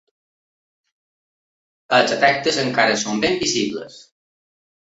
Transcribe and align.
Els 1.97 2.15
efectes 2.17 2.59
encara 2.65 2.99
són 3.05 3.25
ben 3.27 3.41
visibles. 3.47 4.01